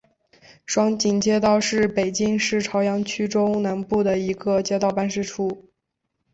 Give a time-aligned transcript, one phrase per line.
[0.65, 5.69] 双井街道是北京市朝阳区中南部的一个街道办事处。